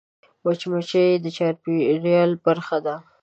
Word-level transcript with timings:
مچمچۍ 0.43 1.09
د 1.23 1.25
چاپېریال 1.37 2.31
برخه 2.45 2.77
ده 2.85 2.95